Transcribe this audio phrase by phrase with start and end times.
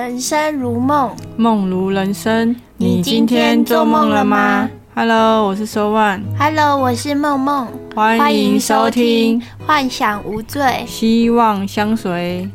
[0.00, 2.56] 人生如梦，梦如人生。
[2.78, 6.22] 你今天做梦了吗？Hello，我是 So One。
[6.38, 10.62] Hello，我是梦梦，欢迎收听《幻想无罪》。
[10.86, 12.48] 希望相随。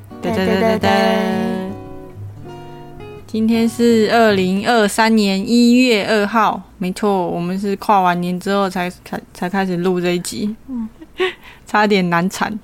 [3.28, 10.90] 今天是二零二三年一月二号，没错，我们是跨完年之后才开才开始录这一集，嗯，
[11.68, 12.60] 差点难产。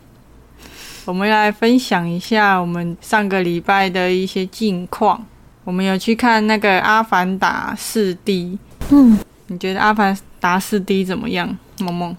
[1.06, 5.24] 我们来分享一下我们上个礼拜的一些近况。
[5.64, 8.58] 我们有去看那个《阿凡达》四 D，
[8.90, 12.16] 嗯，你觉得《阿凡达》四 D 怎么样，萌萌？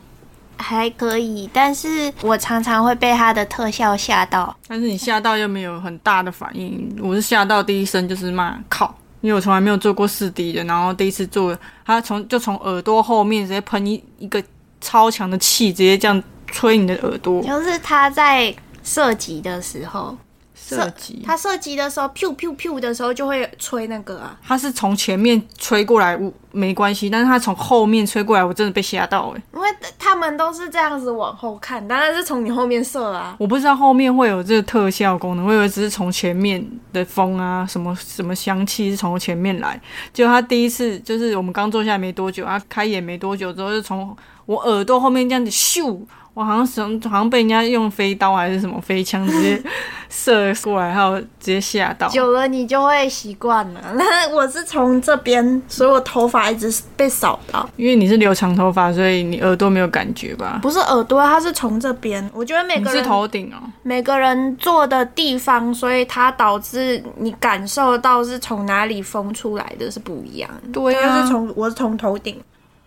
[0.56, 4.56] 还可以，但是我常常会被它的特效吓到。
[4.68, 14.40] 但是你吓到又没有很大的反应，我是吓到第一声就是骂靠，因为我从来没有做过四 D 的，然后第一次做，它从就从耳朵后面直接喷一一个
[14.80, 17.42] 超强的气，直接这样吹你的耳朵。
[17.42, 20.16] 就是它在射击的时候，
[20.54, 24.38] 射击，他射击的时候，pew pew pew 的时候就会吹那个啊。
[24.46, 33.34] 他是从前面吹过来，我没关系，但是他从后面吹过来，我真的被吓到哎、因为他们都是这样子往后看，当然是从你后面射啊。
[33.38, 39.80] 我不知道后面会有这个特效功能，我以为只是从前面的风啊，什么什么香气是从前面来。
[40.12, 45.98] 结果他第一次就是我们刚坐下来没多久，他开眼没多久之后，就从我耳朵后面这样子咻，
[46.34, 49.62] 我好像什好像被人家用飞刀还是什么飞枪直接
[50.08, 52.06] 射过来，还有直接吓到。
[52.08, 53.80] 久了你就会习惯了。
[53.94, 60.58] 那 我是从这边，所以我头发一直被扫到，因为你是留长头发，所以你耳朵没有感觉吧？
[60.62, 62.30] 不是耳朵，它是从这边。
[62.34, 70.72] 我觉得每个人是头顶哦、每个人坐的地方，所以它导致你感受到是从哪里风出来的是不一样的。
[70.72, 72.38] 对啊它是从我是从头顶，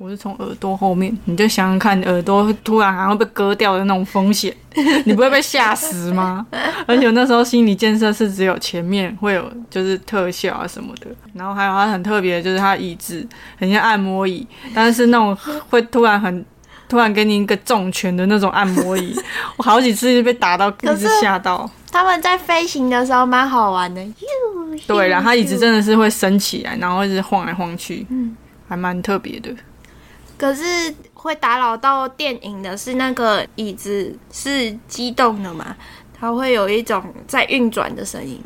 [0.05, 4.55] 我是从耳朵后面，你就想想看，耳朵突然好像被割掉的那种风险，
[5.03, 6.45] 你不会被吓死吗？
[6.85, 15.35] 而且我那时候心理建设是只有前面会有就是特效啊什么的，然后还有它很特别的就是它椅子很像按摩椅，但是那种
[15.71, 16.45] 会突然很
[16.87, 19.15] 突然给你一个重拳的那种按摩椅，
[19.57, 21.67] 我好几次被打到，一直吓到。
[21.91, 24.05] 他们在飞行的时候蛮好玩的。
[24.85, 28.37] 对，然后它椅子真的是会升起来，然后一直晃来晃去，嗯
[28.67, 29.49] 还蛮特别的。
[30.45, 35.75] 可是会打扰到电影的是那个椅子是机动的嘛，
[36.13, 38.39] 它会有一种在运转的声音，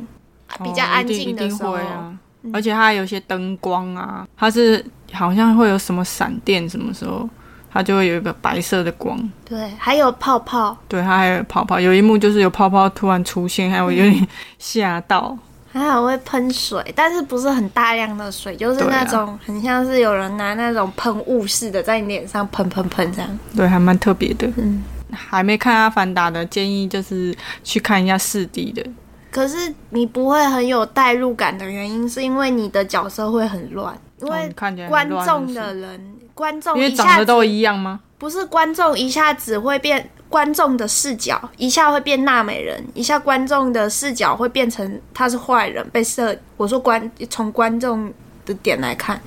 [0.64, 1.74] 比较安静的时候。
[1.74, 2.18] 哦一定一定会啊。
[2.54, 7.30] 而且它还有一些灯光啊，它是好像会有什么闪电，什么时候
[7.70, 9.20] 它就会有一个白色的光。
[9.44, 14.26] 对，还有泡泡，对，它还有泡泡，有一幕就是有泡泡突然出现，还有有点
[14.58, 15.38] 吓到。
[15.72, 23.40] 还好会喷水，但是不是很大量的水，就是那种很像是有人拿那种喷雾似的在你脸上喷喷喷这样。
[23.56, 24.52] 对，还蛮特别的。
[24.58, 28.84] 嗯，还没看《阿凡达》的，建议就是去看一下四 D 的。
[29.32, 38.00] 可是你不会很有代入感的原因，是因为你的角色会很乱，因哦为观众的人，观众因为长得都一样吗？
[38.18, 46.38] 不是观众一下子会变观众的视角，一下会变娜美人，一下观众的视角会变成他是坏人被设。
[46.56, 48.14] 我说观从观众
[48.46, 49.20] 的点来看，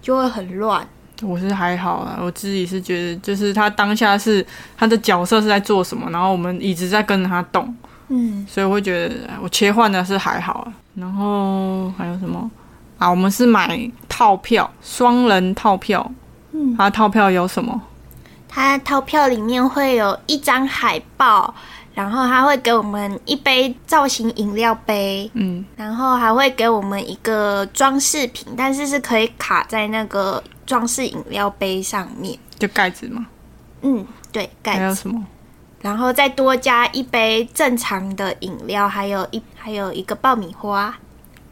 [0.00, 0.86] 就会很乱。
[1.22, 4.44] 我是还好啊，我自己是觉得，就是他当下是
[4.76, 7.74] 他的角色是在做什么，然后我们一直在跟着他动，
[8.08, 10.72] 嗯，所以我会觉得哎我切换的是还好啊。
[10.94, 12.50] 然后还有什么
[12.98, 13.10] 啊？
[13.10, 16.08] 我们是买套票，双人套票。
[16.52, 17.80] 嗯，它套票有什么？
[18.54, 21.52] 它套票里面会有一张海报，
[21.92, 32.38] 然后他会给我们一杯造型饮料杯，嗯，然后还会给我们一个装饰品，但是是可以卡在那个装饰饮料杯上面。
[32.56, 33.26] 就盖子嘛。
[33.82, 34.78] 嗯，对，盖子。
[34.78, 35.26] 还有什么？
[35.82, 40.96] 然后再多加一杯正常的饮料，还有一还有一个爆米花，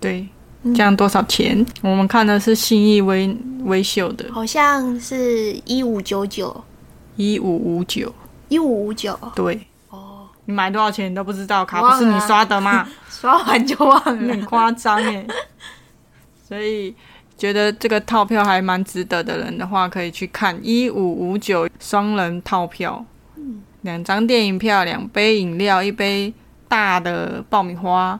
[0.01, 0.27] 对，
[0.62, 1.67] 这样多少钱？
[1.83, 6.65] 我们看的是信义微微秀的，好像是一五九九，
[7.17, 8.12] 一五五九。
[8.49, 9.19] 一五五九。
[9.35, 12.88] 对，哦，你买多少钱你都不知道，卡不是你刷的吗？
[13.09, 14.32] 刷完就忘了。
[14.32, 15.26] 很夸张哎。
[16.47, 16.94] 所以
[17.38, 23.05] 觉得这个套票还蛮值得的人的话，可以去看一五五九双人套票，
[23.82, 26.32] 两张电影票，两杯饮料，一杯
[26.69, 28.19] 大的爆米花。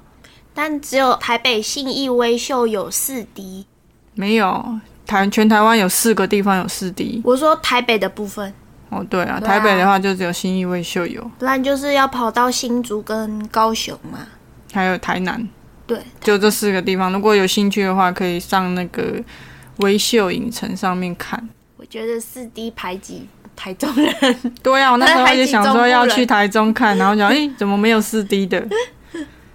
[0.55, 3.67] 但只有台北信义威秀有四 D。
[4.15, 8.53] 没有台全台湾有四个地方有四 D 我说台北的部分，
[8.93, 14.19] 哦，对啊，对啊台北的话就只有新义威秀有，不然就是要跑到新竹跟高雄嘛。
[14.73, 15.49] 还有台南，
[15.87, 17.13] 对，就这四个地方。
[17.13, 19.15] 如果有兴趣的话，可以上那个
[19.79, 21.49] 微秀影城上面看。
[21.77, 24.53] 我觉得四 D 排挤台中人。
[24.63, 28.67] 对啊，我那时候也想说要去台中看，然后讲，诶，怎么没有四 D 的？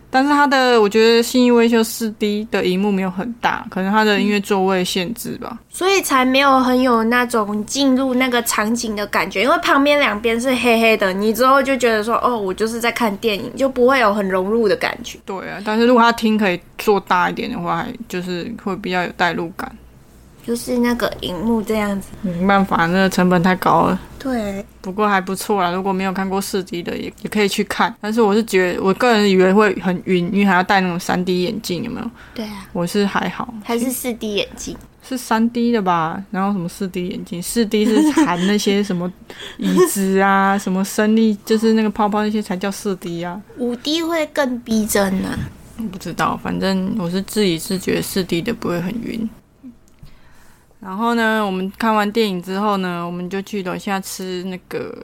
[0.10, 5.60] 但是它的我觉得信义维修四 D 的荧幕没有很大，可能它的音乐座位限制吧。
[5.70, 15.20] 所以才没有很有那种进入那个场景的感觉，因为旁边两边是黑黑的，你之后就觉得说，哦，我就是在看电影，就不会有很融入的感觉。
[15.26, 19.72] 对啊，但是如果它厅可以做大一点的话，就是会比较有代入感。
[20.48, 24.00] 就是那个荧幕这样子，没办法，那个成本太高了。
[24.18, 27.94] 对，不过还不错啦，如果没有看过四 D 的，也也可以去看。
[28.00, 32.10] 但是我是觉得，我个人以为会很晕，因为还要戴那种三 D 眼镜，有没有？
[32.34, 34.76] 对啊，我是还好，还是四 D 眼镜，
[35.08, 36.24] 是三 D 的吧？
[36.32, 37.44] 然后什么四 D 眼镜？
[37.44, 39.12] 四 D 是含那些什么
[39.58, 43.42] 椅子啊， 什么声力，就是那个泡泡那些才叫四 D 啊。
[43.58, 45.38] 五 D 会更逼真呢、
[45.92, 49.30] 不知道，反正我是自己是觉得四 D 的不会很晕。
[50.88, 54.96] 然后呢，我们看完电影之后呢，我们就去楼下吃那个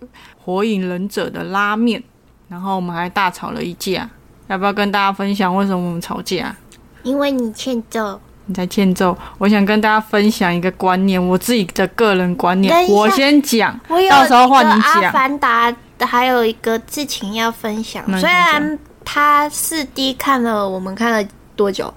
[0.41, 2.01] 火影忍者的拉面，
[2.47, 4.09] 然后我们还大吵了一架。
[4.47, 6.55] 要不要跟大家分享为什么我们吵架？
[7.03, 8.17] 因为你欠揍。
[8.45, 9.17] 你在欠揍。
[9.37, 15.11] 我想跟大家分享一个观念，我自己的个人观念我先讲，我有到时候换你讲阿讲。
[15.11, 21.93] 凡达的还有一个事情要分享，虽然他四 D 看了，我们看了多久？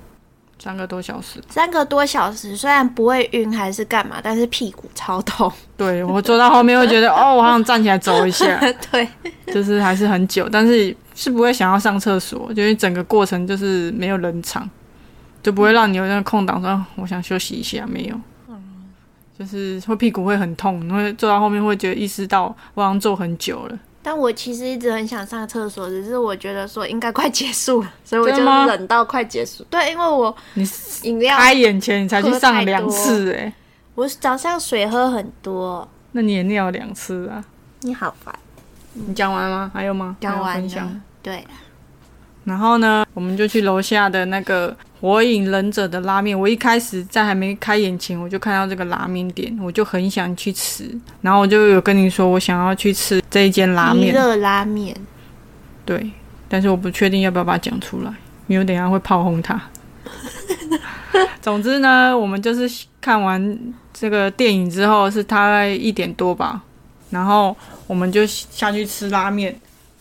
[0.59, 5.51] 三个多小时，三个多小时，虽然不会晕还是干嘛，但是屁股超痛。
[5.77, 8.59] 对我坐到后面会觉得， 哦，我好想站起来走一下。
[8.91, 9.07] 对，
[9.47, 14.69] 就是还是很久，但是是不会想要上厕所，就是整个过程就是没有冷场，
[15.43, 18.21] 就不会让你有那个空档说啊我想休息一下，没有。
[19.39, 23.79] 就是会屁股会很痛，你会坐到后面会觉得意识到我好像坐很久了。
[24.07, 29.67] 但我其实一直很想上厕所，只是我觉得说应该快结束了， 所以我就忍到快结束。
[29.69, 30.65] 对，因为我你
[31.03, 33.53] 饮料，开眼前你才去上两次哎、
[33.97, 35.89] 我早上水喝很多。
[36.13, 37.45] 那你也尿两次啊？
[37.81, 38.33] 你好烦，
[38.93, 39.71] 你讲完了吗？
[39.75, 40.17] 还有吗？
[40.21, 40.93] 讲完分享了。
[41.21, 41.45] 对，
[42.45, 44.77] 然后呢，我们就去楼下的那个
[45.07, 46.37] 火影忍者的拉面。
[46.39, 50.91] 我一开始在还没开眼前，我就看到这个拉面店，我就很想去吃。
[51.21, 54.09] 然后我就有跟你说，我想要去吃这一间拉面。
[54.09, 54.97] 一热拉面。
[55.85, 56.11] 对，
[56.49, 58.13] 但是我不确定要不要把它讲出来，
[58.49, 59.63] 因为等一下会炮轰他。
[61.41, 63.57] 总之呢，我们就是看完
[63.95, 66.61] 这个电影之后是大概一点多吧，
[67.11, 67.57] 然后
[67.87, 69.57] 我们就下去吃拉面。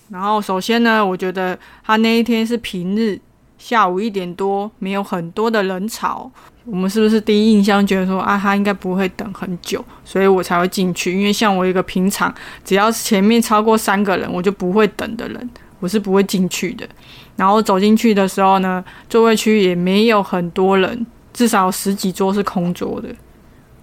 [0.10, 3.19] 然后首先呢，我觉得他那一天是平日
[3.57, 6.31] 下午一点多，没有很多的人潮。
[6.66, 11.16] 我们是不是第一印象觉得说啊，他应该不会等很久，所以我才会进去。
[11.16, 15.50] 因为像我一个平常只要前面超过三个人，我就不会等的人，
[15.80, 16.88] 我是不会进去的。
[17.36, 23.10] 然后走进去的时候呢，座位区也没有很多人，至少十几桌是空桌的。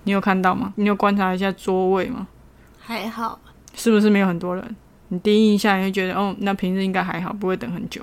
[0.04, 0.72] 你有看到吗？
[0.76, 2.26] 你有观察一下桌位吗？
[2.80, 3.38] 还好，
[3.76, 4.76] 是不是没有很多人？
[5.08, 8.02] 你第一印象也会觉得，哦，那平日应该还好，不会等很久。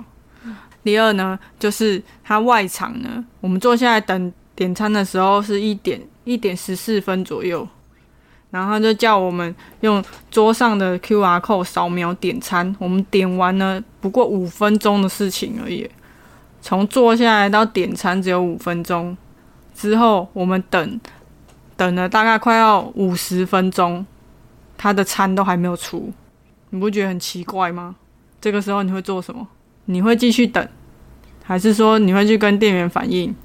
[0.90, 7.68] 第二呢，就是它外场呢，我们坐下来等点餐的时候是一点一点十四分左右，
[8.50, 12.76] 然后就叫我们用桌上的 QR code 扫描点餐。
[12.80, 15.88] 我们点完呢，不过五分钟的事情而已，
[16.60, 19.16] 从坐下来到点餐只有五分钟。
[19.76, 21.00] 之后我们等
[21.78, 24.04] 等了大概快要五十分钟，
[24.76, 26.12] 他的餐都还没有出，
[26.72, 27.96] 你不觉得很奇怪吗？
[28.42, 29.48] 这个时候你会做什么？
[29.86, 30.68] 你会继续等，
[31.50, 33.36] 还是说你会去跟店员反映？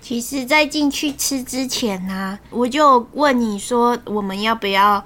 [0.00, 5.04] 其实，在进去吃之前呢、我就问你说，我们要不要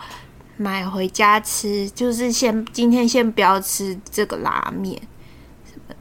[0.56, 1.86] 买回家吃？
[1.90, 4.98] 就是先今天先不要吃这个拉面，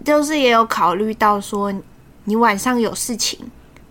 [0.05, 1.73] 就是也有考虑到说
[2.23, 3.37] 你晚上有事情，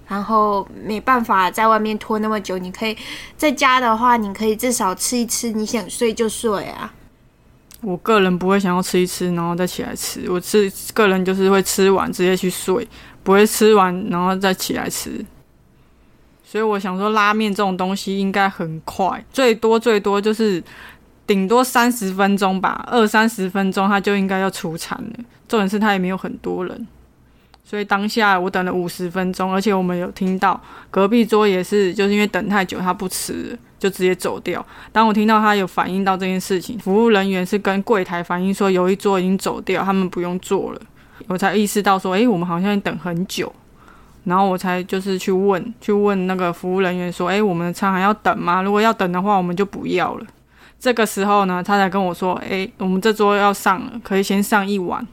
[0.08, 2.96] 然后没办法在外面拖那么久，你可以
[3.36, 6.94] 在家的话，你可以至少吃一吃，你想睡就睡啊。
[7.82, 10.30] 我个人不会想要吃一吃，然后再起来吃。
[10.30, 12.86] 我吃个人就是会吃完直接去睡，
[13.22, 15.24] 不会吃完然后再起来吃。
[16.44, 20.62] 所以我想说，拉面这种东西应该很快，最多最多就是
[21.26, 25.24] 顶多三十分钟吧，二三十分钟它就应该要出餐了。
[25.48, 26.88] 重点是它也没有很多人，
[27.70, 30.60] 所以当下我等了五十分钟，而且我们有听到
[30.90, 34.66] 隔壁桌也是，就是因为等太久他不吃，就直接走掉。
[34.90, 40.80] 当我听到他有反映到这件事情，服务人员是跟柜台反映说有一桌已经走掉，他们不用做了，
[41.28, 43.52] 我才意识到说，诶，我们好像等很久。
[44.24, 48.62] 然后我才就是去问，去问那个服务人员说，诶，我们的餐还要等吗？
[48.62, 50.26] 如果要等的话，我们就不要了。
[50.80, 55.06] 这个时候呢，他才跟我说，诶，我们这桌要上了，可以先上一碗，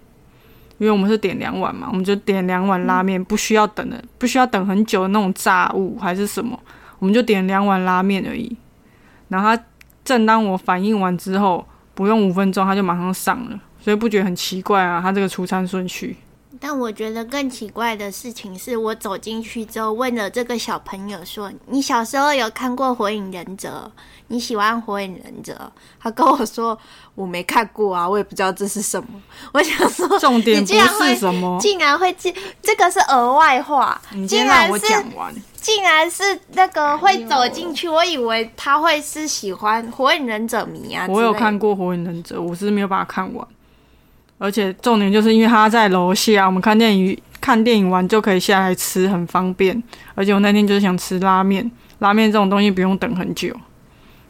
[0.79, 6.60] 因为我们是点两碗嘛，我们就点两碗拉面，不需要等的，不需要等很久的那种炸物还是什么，
[7.00, 8.55] 我们就点两碗拉面而已。
[9.29, 9.63] 然后他
[10.05, 15.01] 正当我反应完之后，不用五分钟他就马上上了，所以不觉得很奇怪啊？
[15.01, 16.15] 他这个出餐顺序，
[16.59, 23.91] 但我觉得更奇怪的事情是我走进去之后，问了这个小朋友说：“你小时候有看过《火影忍者》？
[24.27, 25.53] 你喜欢《火影忍者》？”
[25.99, 26.77] 他跟我说
[27.15, 29.07] ：“我没看过啊，我也不知道这是什么。”
[29.53, 35.33] 我想说，重点不你竟然会是什么，竟然会记，这个是额外话，你竟然是讲完。
[35.59, 36.23] 竟然是
[36.53, 41.05] 那个会走进去，我以为他会是喜欢《火影忍者》迷啊。
[41.09, 43.45] 我有看过，过《火影忍者》，我是没有把它看完。
[44.38, 49.82] 而且重点就是因为他在楼下，我们看电影看电影完就可以下来吃，很方便。
[50.13, 53.51] 而且我那天就是想吃拉面，拉面这种东西不用等很久，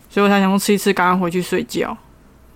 [0.09, 1.97] 所以我才想吃一吃，赶快回去睡觉。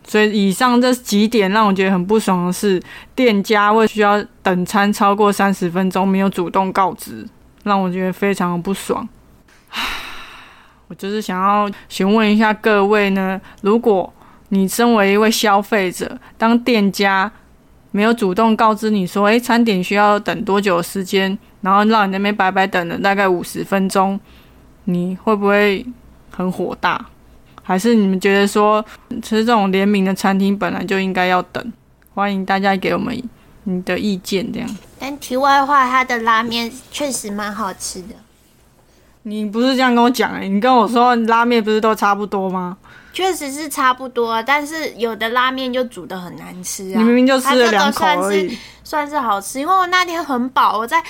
[0.03, 2.81] 所以以上这几点让我觉得很不爽的是，
[3.13, 7.27] 店家为需要等餐超过三十分钟没有主动告知，
[7.63, 9.08] 让我觉得非常的不爽。
[10.88, 14.12] 我就是想要询问一下各位呢，如果
[14.50, 17.31] 你身为一位消费者，当店家
[17.91, 24.19] 没有主动告知你说，诶，餐点需要等多久的时间，然后让你那边白白等了大概五十分钟，
[24.86, 25.86] 你会不会
[26.29, 27.05] 很火大？
[27.63, 28.83] 还是你们觉得说
[29.21, 31.74] 吃这种联名的餐厅本来就应该要等？
[32.13, 33.21] 欢迎大家给我们
[33.63, 34.69] 你的意见，这样。
[34.98, 38.15] 但题外话，它的拉面确实蛮好吃的。
[39.23, 42.77] 你不是这样跟我讲诶、你跟我说拉面不是都差不多吗？
[43.13, 46.97] 确实是差不多，但是有的拉面就煮的很难吃啊。
[46.97, 48.57] 你明明就吃了两口算是而已。
[48.83, 51.03] 算是好吃，因为我那天很饱，我在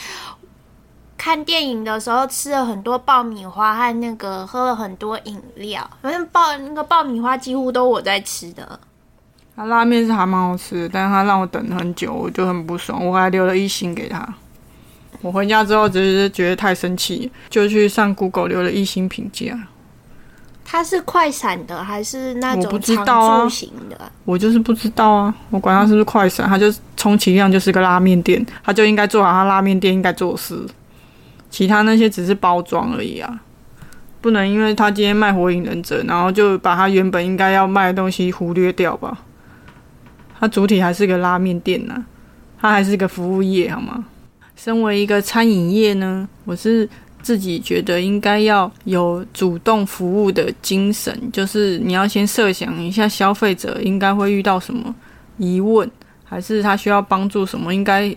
[1.16, 8.80] 看电影的时候吃了很多爆米花和那个喝了很多饮料，反正爆那个爆米花几乎都我在吃的。
[9.56, 14.28] 他拉面是还蛮好吃的，但是他让我等很久，我就很不爽，我还留了一星给他。
[15.22, 19.58] 我回家之后只是觉得太生气，就去上 Google 留了一星评价。
[20.64, 24.12] 它是快闪的还是那种常知道啊驻型的？
[24.24, 30.66] 我就是不知道啊，我管它是不是快闪，它就充其量就是个拉面店，它就应该做好它拉面店应该做的事，
[31.50, 33.42] 其他那些只是包装而已啊。
[34.22, 39.18] 不能因为他今天卖火影忍者，然后就把他原本应该要卖的东西忽略掉吧。
[40.40, 42.06] 它主体还是个拉面店呐、
[42.60, 44.06] 它还是个服务业，好吗？
[44.64, 46.88] 身为一个餐饮业呢，我是
[47.24, 54.94] 自己觉得应该要有主动服务的精神，就是你要先设想一下消费者应该会遇到什么
[55.38, 55.90] 疑问，
[56.24, 58.16] 还是他需要帮助什么，应该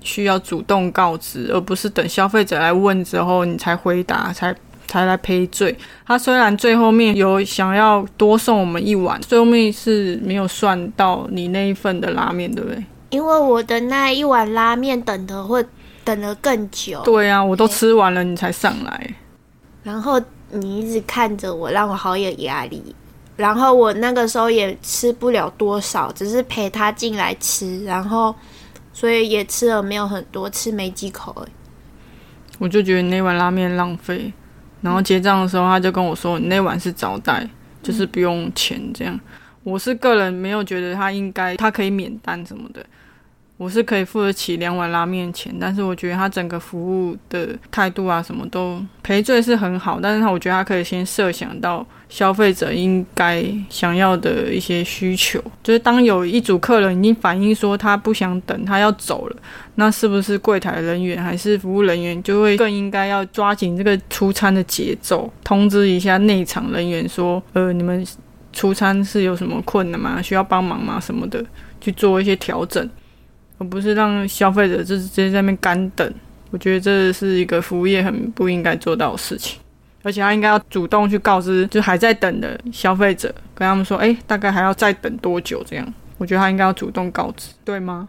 [0.00, 4.52] 需要主动告知，而不是等消费者来问之后你才回答，才
[4.88, 5.78] 才来赔罪。
[6.04, 12.84] 他虽然最后面有想要多送我们一碗，最后面是没有算到你那一份的拉面，对不对？
[13.10, 15.64] 因为我的那一碗拉面等的会
[16.04, 19.14] 等了更久，对啊，我都吃完了，你才上来。
[19.82, 20.20] 然后
[20.50, 22.94] 你一直看着我，让我好有压力。
[23.36, 28.34] 然后我那个时候也吃不了多少，只是陪他进来吃，然后
[28.92, 31.50] 所以也吃了没有很多，吃没几口而已。
[32.58, 34.32] 我就觉得那碗拉面浪费。
[34.80, 37.48] 然后结账的时候，他就跟我说：“你那碗是招待，
[37.82, 39.18] 就是不用钱这样。”
[39.64, 42.84] 我是个人没有觉得他应该，他可以免单什么的。
[43.64, 59.36] 我是可以付得起两碗拉面钱，但是我觉得他整个服务的态度啊，什么都赔罪是很好，但是他我觉得他可以先设想到消费者应该想要的一些需求，就是当有一组客人已经反映说他不想等，他要走了，
[59.76, 68.06] 那是不是柜台人员还是服务人员就会更应该要抓紧这个出餐的节奏，通知一下内场人员说，呃，你们
[68.52, 70.20] 出餐是有什么困难吗？
[70.20, 71.00] 需要帮忙吗？
[71.00, 71.42] 什么的，
[71.80, 72.86] 去做一些调整。
[73.58, 76.12] 而不是让消费者就是直接在那边干等，
[76.50, 79.60] 我觉得这是一个服务业很不应该做到的事情，
[80.02, 85.64] 而且他应该要主动去告知，就还在等的消费者，跟他们说，哎、大概还要再等多久？
[85.64, 88.08] 这样，我觉得他应该要主动告知，对吗？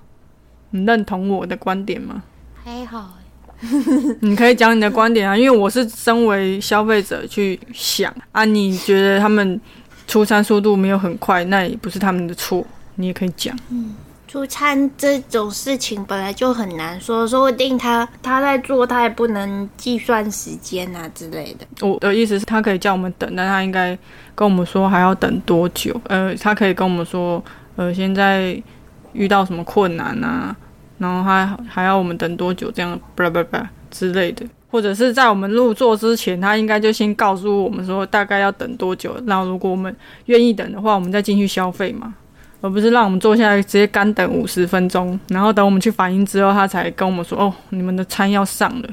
[0.71, 2.23] 你认同我的观点吗？
[2.63, 3.17] 还好
[3.61, 3.67] 欸，
[4.21, 9.59] 你可以讲你的观点啊，因为我是身为消费者去想啊，你觉得他们
[10.07, 13.55] 出餐速度没有很快，那也不是他们的错，你也可以讲。
[14.35, 21.87] 出餐这种事情本来就很难说，说不定他他在做，他也不能计算时间啊之类的。
[21.87, 23.97] 我的意思是，他可以叫我们等，但他应该
[24.35, 25.95] 跟我们说还要等多久。
[26.07, 27.41] 呃，他可以跟我们说，
[27.77, 28.61] 呃，现在
[29.13, 30.53] 遇到什么困难啊，
[30.97, 34.45] 然后他还要我们等多久，这样巴拉巴拉之类的。
[34.69, 39.15] 或者是在我们入座之前，他应该就先告诉我们说大概要等多久。
[39.25, 42.13] 然后如果我们愿意等的话，我们再进去消费嘛，
[42.65, 48.89] 而不是让我们坐下来直接干等五十分钟，然后等我们去反应之后，他才跟我们说哦，你们的餐要上了。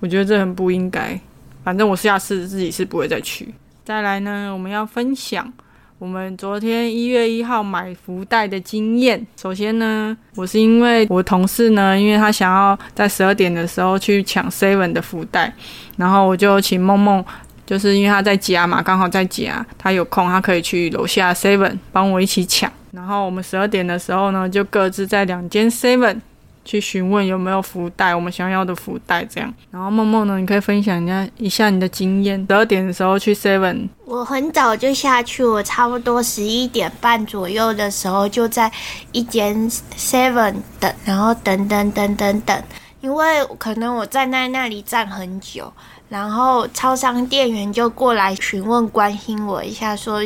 [0.00, 1.16] 我觉得这很不应该。
[1.62, 3.54] 反正我下次自己是不会再去。
[3.84, 5.52] 再来呢，我们要分享
[6.00, 9.24] 我们昨天一月一号买福袋的经验。
[9.40, 15.54] 首先呢，我是因为我同事呢，因为他想要在十二点的时候去抢 seven 的福袋，
[15.96, 17.24] 然后我就请梦梦，
[17.64, 22.68] 就是因为他在家嘛，刚好在家，他有空，他可以去楼下 seven 帮我一起抢。
[22.92, 26.20] 然后我们十二点的时候呢，就各自在两间 seven。
[26.64, 29.52] 去询问有没有福袋，我们想要的福袋这样。
[29.72, 32.46] 然后梦梦呢，你可以分享一下一下你的经验。
[32.48, 38.70] 十二点的时候去 Seven，我很早就下去，我差不多十一点半左右的时候就在
[39.10, 42.62] 一间 Seven 等，然后等等等等等，
[43.00, 45.72] 因为可能我站在那里站很久，
[46.08, 50.20] 然后超商店员就过来询问关心我一下，说：“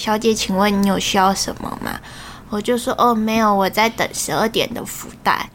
[0.00, 2.00] 小姐，请问你有需要什么吗？”
[2.48, 5.50] 我就说：“哦，没有，我在等十二点的福袋。”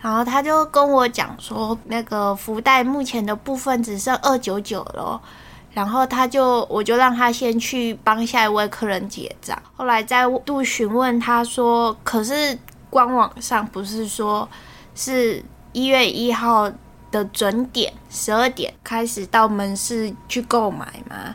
[0.00, 5.20] 然后他就跟我讲说，那个福袋目前的部分只剩二九九了。
[5.72, 9.60] 然后他就，我就让他先去帮下一位客人结账。
[9.76, 12.56] 后来再度询问他说，可是
[12.88, 14.48] 官网上不是说
[14.94, 16.70] 是一月一号
[17.10, 21.34] 的准点十二点开始到门市去购买吗？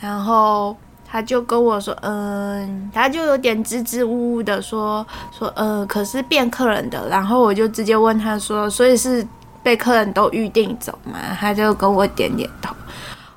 [0.00, 0.74] 然后。
[1.10, 9.26] 他就跟我说，嗯，他就有点支支吾吾的说说，呃，可是变客人的，然后我就直接问他说，所以是
[9.62, 11.18] 被客人都预定走嘛？
[11.40, 12.74] 他就跟我点点头。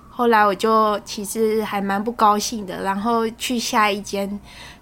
[0.10, 4.40] 后来我就其实还蛮不高兴的，然后去下一间。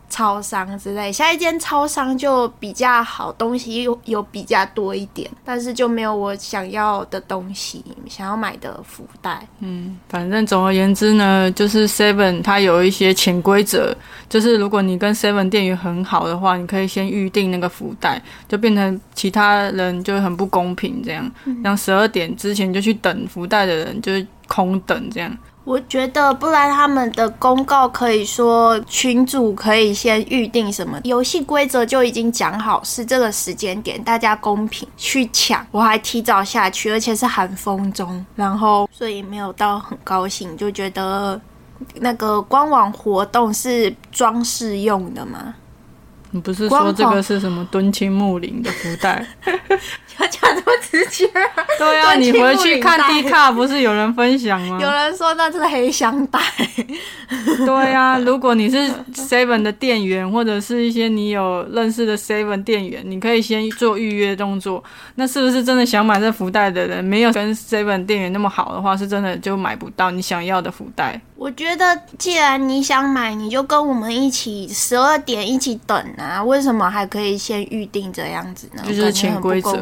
[0.09, 9.47] 超商之类，下一间超商就比较好，东西有有比较多一点，但是就没有我想要的东西，想要买的福袋。
[9.59, 13.95] 嗯，反正总而言之呢，就是 Seven 它有一些潜规则，
[14.27, 21.31] 就是如果你跟 Seven 店员很好的话，你可以先预定那个福袋，就变成其他人就很不公平这样，
[21.63, 25.37] 让十二点之前就去等福袋的人就是空等这样。
[25.69, 35.63] 我觉得，不然他们的公告可以说群主可以先预定什么游戏规则就已经讲好是这个时间点，大家公平去抢。
[35.69, 41.39] 我还提早下去，而且是寒风中，然后所以没有到很高兴，就觉得
[41.93, 45.53] 那个官网活动是装饰用的吗？
[46.31, 49.25] 你不是说这个是什么敦亲睦邻的福袋？
[50.19, 51.25] 要讲这么直接？
[51.77, 54.77] 对啊， 你回去看 D 卡，不是有人分享吗？
[54.81, 56.39] 有人说那是黑箱袋。
[57.65, 58.77] 对啊， 如果你是
[59.13, 64.83] Seven 的店员，或者是一些你有认识的 Seven 店员，你可以先做预约动作。
[65.15, 71.19] 那是不是真的想买这福袋的人，没有跟 Seven 店员那么好的话，是真的就买不到你想要的福袋？
[71.39, 76.43] 我觉得，既然你想买，你就跟我们一起十二点一起等啊。
[76.43, 78.83] 为什么还可以先预定这样子呢？
[78.85, 79.79] 就是潜规则。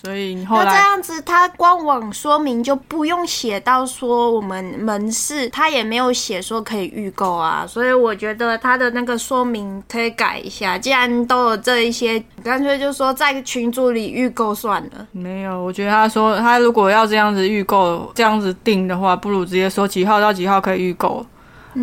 [0.00, 7.66] 所以你后来那这样子，他官网说明就不用写到说我们门市，他也没有写说可以预购啊。
[7.66, 10.78] 所以我觉得他的那个说明可以改一下。
[10.78, 15.04] 既然都有这一些，干脆就说在群组里预购算了。
[15.10, 21.26] 没有，我觉得他说他如果要这样子预购，这样子定的话，不如直接说几号到几号可以预购，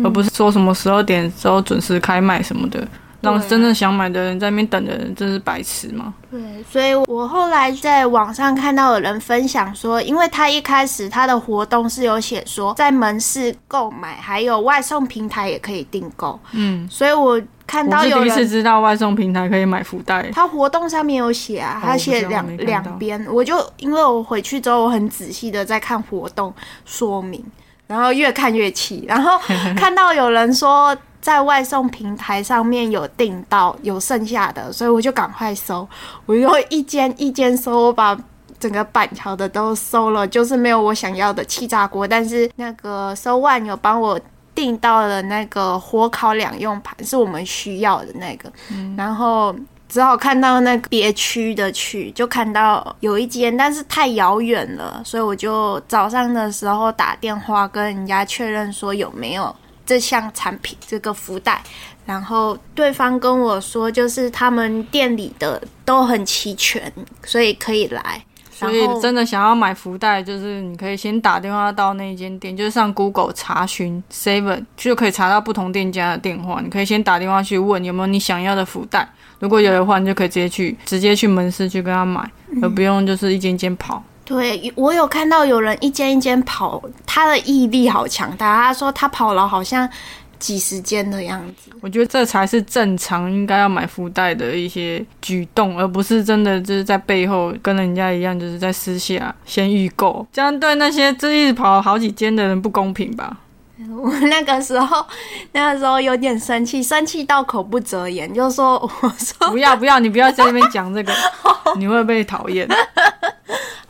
[0.02, 2.82] 而不是说什么十二点之后准时开卖什么的。
[3.26, 6.14] 让真正想买的人在那边等的人，真是白痴吗？
[6.30, 16.38] 对，所以我后来在网上看到有人分享说，因为他一开始他的活动是有写说在门市购买，还有外送平台也可以订购。
[16.52, 20.30] 嗯，所以我看到有人第一次知道外送平台可以买福袋。
[20.32, 27.44] 他活动上面有写啊，他写两两边，我就因为我回去之后，我很仔细的在看活动说明，
[27.86, 29.38] 然后越看越气，然后
[29.76, 30.96] 看到有人说。
[31.26, 35.84] 在外送平台上面有订到有剩下的，所以我就赶快收。
[36.24, 38.16] 我又一间一间收，我把
[38.60, 42.06] 整个板桥的都收了，就是没有我想要的气炸锅。
[42.06, 44.20] 但是那个收万有帮我
[44.54, 48.48] 订到了那个火烤两用盘，是我们需要的那个。
[48.96, 49.52] 然后
[49.88, 59.52] 只好看到那个别区的去，就看到有一间，但是太遥远了，所以我就早上的时候打电话跟人家确认说有没有。
[59.86, 61.62] 这项产品，这个福袋，
[62.04, 66.92] 然后对方跟我说，就是他们店里的都很齐全，
[67.24, 68.22] 所以可以来。
[68.50, 76.62] 所以真的想要买福袋，就是你可以先打电话到那间店，就是上 Google 查询 Seven，就可以查到不同店家的电话。
[76.62, 79.06] 你可以先打电话去问有没有你想要的福袋，
[79.40, 82.30] 如果有的话，你就可以直接去直接去门市去跟他买，
[82.62, 84.02] 而不用就是一间间跑。
[84.26, 88.56] 对，我有看到有人一间一间跑，他的毅力好强大。
[88.56, 89.88] 他说他跑了好像
[90.36, 91.70] 几十间的样子。
[91.80, 103.38] 我觉得这才是正常应该要买福袋的一些举动，而不是真的就是在背后跟人家一样，就是在私下先预购，这样对那些这一直跑好几间的人不公平吧？
[103.96, 105.06] 我那个时候，
[105.52, 111.12] 那个时候有点生气，生气到口不择言，就说我说不要不要，你不要在那边讲这个，
[111.78, 112.66] 你会被讨厌。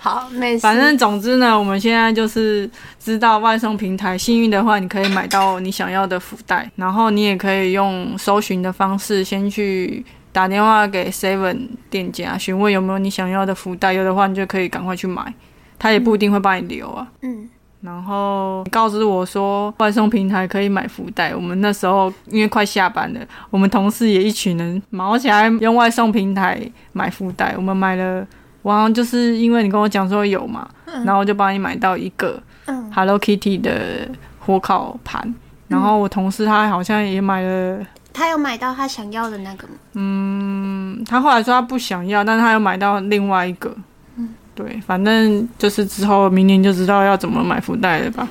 [0.07, 0.61] 好，没事。
[0.61, 15.35] 反正总之呢，我们现在就是知道外送平台，幸运的话，你可以买到你想要的福袋，然后你也可以用搜寻的方式先去打电话给 Seven 店家询问有没有你想要的福袋，有的话你就可以赶快去买，
[15.77, 17.09] 他也不一定会帮你留啊。
[17.23, 17.49] 嗯，
[17.81, 26.61] 然后告知我说外送平台可以买福袋，我们那时候因为快下班了，我们同事也一群人毛起来用外送平台
[26.93, 28.25] 买福袋，我们买了。
[28.67, 30.69] 我好像就是因为你跟我讲说有嘛，
[31.05, 32.43] 然后我就帮你买到一个
[32.93, 34.09] Hello Kitty 的
[34.41, 35.33] 火烤盘，
[35.69, 39.75] 然后我同事他好像也买了，他有买到他想要的那个吗？
[39.93, 43.73] 嗯，他后来说他不想要，但是他有买到另外一个。
[44.17, 48.29] 嗯，对，反正就是之后明年就知道要怎么买福袋了吧？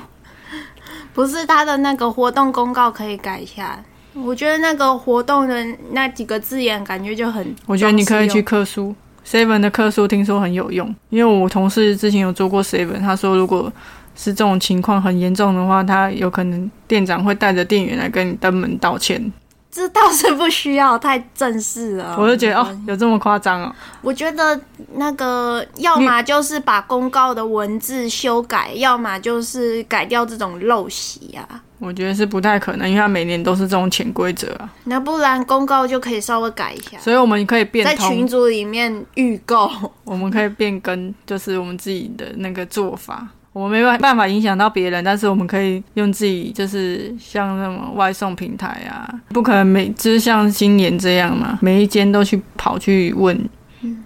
[1.14, 8.94] 不是他的那个活动公告可以改一下，我觉得那个活动的那几个字眼感觉就很，我觉得你可以去刻书。
[9.26, 13.72] Seven 的客诉听说很有用，因为我同事之前有做过 Seven，他说如果
[14.14, 19.32] 是这种情况很严重的话，他有可能店长会带着店员来跟你登门道歉。
[19.76, 22.16] 这倒是不需要，太正式了。
[22.18, 23.74] 我就觉得哦，有这么夸张哦？
[24.00, 24.58] 我觉得
[24.94, 31.60] 那个要么就是把公告的文字修改，要么就是改掉这种陋习啊。
[31.78, 34.72] 我觉得是不太可能，因为他每年都是这种潜规则啊。
[34.84, 36.96] 那不然公告就可以稍微改一下。
[36.98, 39.70] 所以我们可以变在群组里面预告，
[40.04, 43.28] 我们可以变更，就是我们自己的那个做法。
[43.56, 53.34] 我们没办办法影响到别人，但是我们可以用自己，就是像那种外送平台啊，不可能每就是像今年这样嘛，每一间都去跑去问，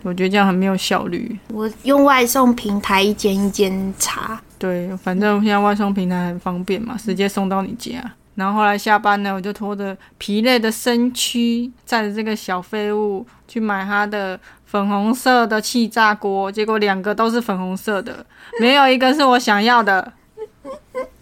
[0.04, 1.36] 我觉得这样很没有效率。
[1.48, 7.94] 我用外送平台一间一间查，对，反正现在外送平台很方便嘛，直接送到你家。
[8.36, 14.38] 然后后来下班呢，我就拖着疲累的身躯，载着这个小废物去买他的。
[14.70, 18.24] 粉红色的气炸锅，结果两个都是粉红色的，
[18.60, 20.12] 没有一个是我想要的。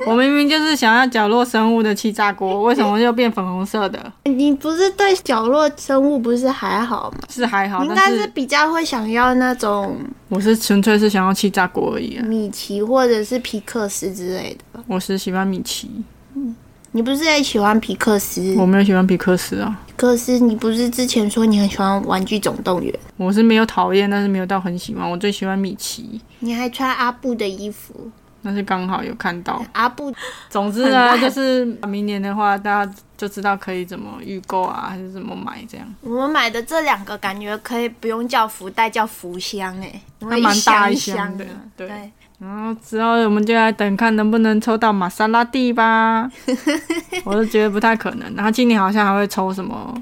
[0.06, 4.12] 我明明就是想要角落生物的气炸锅，为什么又变粉红色的？
[4.24, 7.18] 你不是对角落生物不是还好吗？
[7.30, 9.96] 是还好，应该是比较会想要那种。
[10.28, 12.26] 我是纯粹是想要气炸锅而已啊。
[12.26, 14.82] 米奇或者是皮克斯之类的。
[14.86, 15.90] 我是喜欢米奇。
[16.34, 16.54] 嗯。
[16.92, 18.54] 你不是也喜欢皮克斯？
[18.58, 19.78] 我没有喜欢皮克斯啊。
[19.98, 22.92] 皮克斯，你不是之前说你很喜欢《玩具总动员》？
[23.16, 25.10] 我是没有讨厌，但是没有到很喜欢。
[25.10, 26.20] 我最喜欢米奇。
[26.38, 28.08] 你还穿阿布的衣服？
[28.48, 30.10] 那是刚好有看到阿布。
[30.48, 35.86] 总之呢，就是明年的话，大家就知道可以怎么预购啊，还是怎么买这样。
[36.00, 41.44] 我们买的这两个感觉可以不用叫福袋，叫福箱哎，还蛮大一箱的，
[41.76, 42.10] 对。
[42.38, 46.30] 然后之后我们就来等看能不能抽到玛莎拉蒂吧，
[47.26, 48.32] 我都觉得不太可能。
[48.36, 49.92] 然后今年好像还会抽什么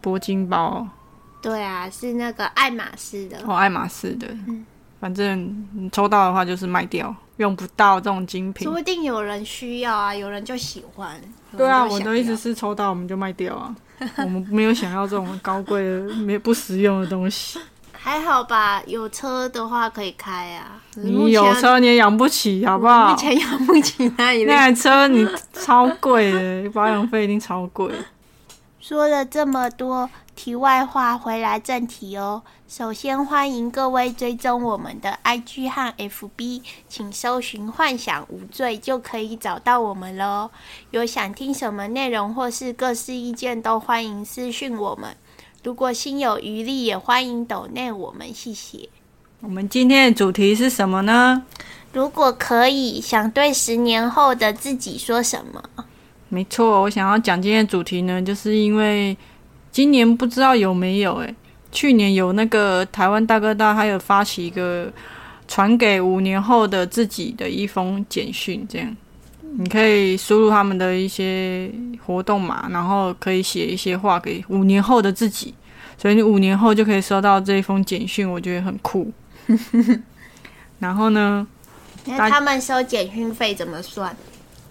[0.00, 0.86] 铂金包，
[1.42, 4.64] 对啊，是那个爱马仕的，哦，爱马仕的，嗯，
[5.00, 11.18] 反正你抽到的话就是卖掉，用不到这种精品，说不定有人需要啊，有人就喜欢。
[11.56, 13.74] 对啊，我的意思是抽到我们就卖掉啊，
[14.18, 17.58] 我们没有想要这种高贵的、没不实用的东西。
[17.92, 20.80] 还好吧，有车的话可以开啊。
[20.96, 23.10] 你有车你也养不起，好不好？
[23.10, 27.92] 目前养不起那一那台车，你超贵的，保养费一定超贵。
[28.78, 30.08] 说了这么多
[30.42, 32.42] 题外话，回来正题哦。
[32.66, 40.50] 首先欢迎各位追踪我们的 IG 和 FB，请搜寻“幻想无罪”就可以找到我们喽。
[40.92, 45.14] 有想听什么内容或是各式意见，都欢迎私讯我们。
[45.62, 48.88] 如果心有余力，也欢迎抖内我们，谢谢。
[49.42, 51.42] 我们今天的主题是什么呢？
[51.92, 55.62] 如果可以，想对十年后的自己说什么？
[56.30, 59.14] 没错，我想要讲今天的主题呢，就是因为
[59.72, 61.34] 今年不知道有没有诶，
[61.70, 64.92] 去年有那个台湾大哥大，还有发起一个
[65.46, 68.96] 传给五年后的自己的一封简讯，这样
[69.58, 71.70] 你可以输入他们的一些
[72.04, 75.54] 活动嘛，然后可以写一些话给五年后的自己，
[75.96, 79.12] 所以你五年后就可以收到这一封简讯，我觉得很酷。
[80.78, 81.46] 然后呢？
[82.06, 84.16] 那他们收简讯费怎么算？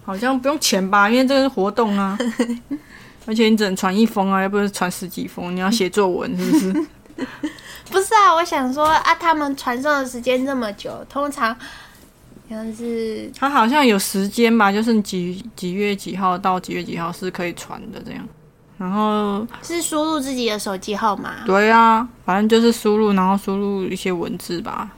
[0.03, 2.17] 好像不用钱吧，因为这个是活动啊。
[3.29, 6.73] 而且你只能传一封啊，要不是传十几封，你要写作文是不是？
[7.91, 11.55] 不是啊，我想说啊，他们传送的时间这么久，通常
[12.49, 18.27] 像是他好像有时间吧，就是几几月几号到几月几号是可以传的这样。
[18.79, 21.45] 然后是输入自己的手机号码。
[21.45, 24.89] 对啊，反正就是输入，然后输入一些文字吧，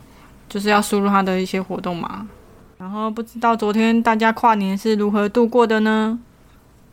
[0.47, 2.25] 就是要输入他的一些活动码。
[2.77, 6.17] 然后不知道昨天大家跨年是如何度过的呢？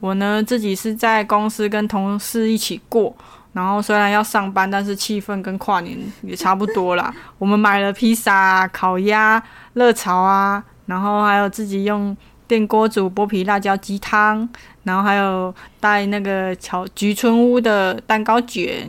[0.00, 3.14] 我呢自己是在公司跟同事一起过，
[3.52, 7.12] 然后虽然要上班，但是气氛跟跨年也差不多啦。
[7.38, 9.42] 我们买了披萨、烤鸭、
[9.74, 14.48] 热炒啊，然后还有自己用电锅煮剥皮辣椒鸡汤，
[14.84, 18.88] 然后还有带那个巧菊村屋的蛋糕卷。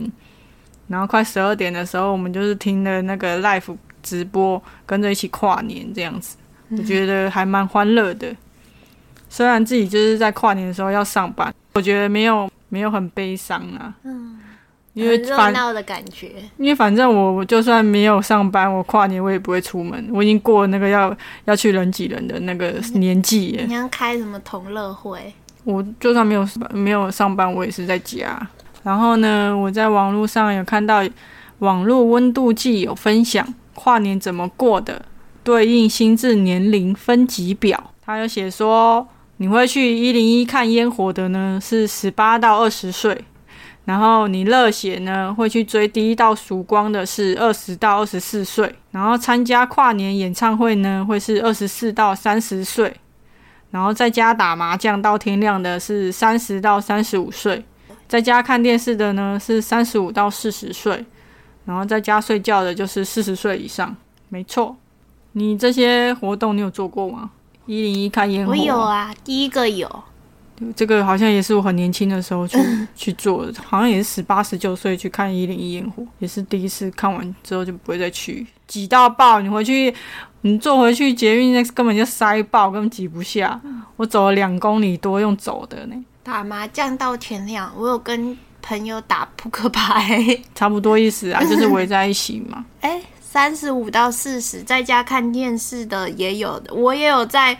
[0.88, 6.36] 然后快十二点的时候，我们就是听了那个 live 直播，跟着一起跨年这样子。
[6.70, 8.34] 我觉得还蛮欢乐的，
[9.30, 13.94] 虽然自己就是在跨年的时候要上班，我觉得没有没有很悲伤啊。
[14.02, 14.38] 嗯，
[14.92, 16.32] 因为热反闹的感觉。
[16.58, 23.64] 因为反正我我就算没有上班，我跨年我也不会出门，我已经过了那个要要去人挤人的那个年纪耶。
[23.66, 25.32] 你要开什么同乐会？
[25.62, 28.44] 我就算没有没有上班，我也是在家。
[28.82, 31.02] 然后呢，我在网络上有看到
[31.60, 35.02] 网络温度计有分享跨年怎么过的。
[35.42, 39.06] 对应心智年龄分级表，他有写说，
[39.42, 43.16] 你会去一零一看烟火的呢，是十八到二十岁；
[43.86, 52.90] 然后你热血呢，会去追第一道曙光的是二十到二十四岁；然后参加跨年演唱会呢，会是二十四到三十岁；
[53.70, 57.62] 然后在家打麻将到天亮的是三十到三十五岁；
[58.06, 61.02] 在家看电视的呢是三十五到四十岁；
[61.64, 63.96] 然后在家睡觉的就是四十岁以上。
[64.28, 64.76] 没错。
[65.32, 67.30] 你这些活动你有做过吗？
[67.70, 69.88] 一零一看烟火，我有啊，第一个有。
[70.74, 72.58] 这个好像也是我很年轻的时候去
[72.96, 79.40] 去做的，好像也是十八十九岁去看一零一烟火，也是第一次看完之后就不会再去，挤到爆！
[79.40, 79.94] 你回去，
[80.40, 83.60] 你坐回去捷运那根本就塞爆，根本挤不下。
[83.94, 85.94] 我走了两公里多用走的呢。
[86.24, 92.66] 打麻将到天亮，我有跟朋友打扑克牌，差不多意思啊，就是围在一起嘛。
[92.82, 93.00] 哎。
[93.32, 97.56] 三十五到四十，在家看电视的也有的，我也有在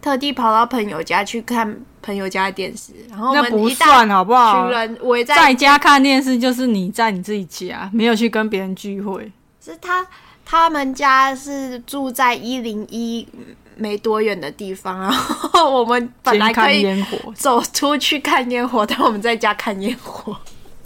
[0.00, 2.92] 特地跑到朋友家去看朋友家的电视。
[3.10, 4.62] 然后那不算好不好？
[4.62, 9.32] 群人围在在家看电视，就是你在你自己家，没有去跟别人聚会。
[9.60, 10.06] 是他
[10.44, 13.26] 他们家是住在一零一
[13.74, 16.86] 没多远的地方，然后我们本来可以
[17.34, 20.36] 走出去看烟火，但我们在家看烟火。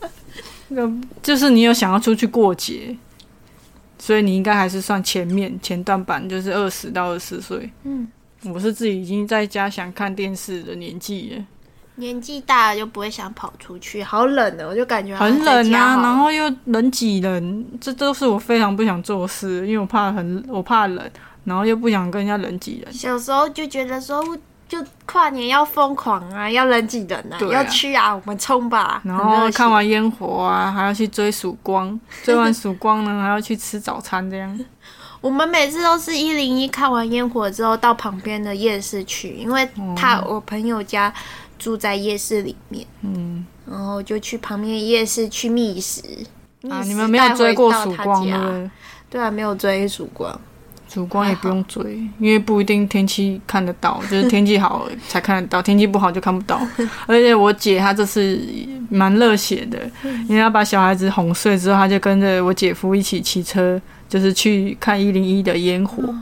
[0.68, 0.90] 那个
[1.22, 2.96] 就是你有想要出去过节。
[4.02, 7.70] 所以你应该还是算前面前段版，就是二十到二十岁。
[7.84, 8.08] 嗯，
[8.52, 11.44] 我是自己已经在家想看电视的年纪了。
[11.94, 21.10] 年纪大了就不会想跑出去，好冷的，我就感觉很冷啊，然后又人挤人，这都是我非常不想做事，因为我怕很我怕冷，
[21.44, 22.92] 然后又不想跟人家人挤人。
[22.92, 24.36] 小时候就觉得说。
[24.72, 29.02] 就跨年要疯狂啊，要人挤人啊，要去啊，我们冲吧！
[29.04, 34.58] 然后看完烟火啊，还要去追曙光， 追完曙光呢，还要去吃早餐，这样。
[35.20, 41.12] 我们每次都是一零一看完烟火之后，到旁边的夜市去，因为他我朋友家
[41.58, 46.00] 住在夜市里面，嗯，然后就去旁边夜市去觅食。
[46.70, 48.70] 啊，你们没有追过曙光对
[49.10, 50.40] 对啊，没有追曙光。
[50.92, 56.60] 曙光也不用追，因为不一定天气看得到， 就是天气好才看得到，天气不好就看不到。
[57.06, 58.38] 而且我姐她这次
[58.90, 59.78] 蛮热血的，
[60.28, 66.14] 因为她把小孩子哄睡之后，她就跟着我姐夫一起骑车，就是去看一零一的烟火。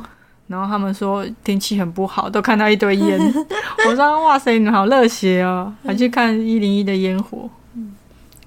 [0.46, 3.18] 然后他们说天气很不好，都看到一堆烟。
[3.88, 7.48] 我说哇塞，你们好热血哦，还去看一零一的烟火。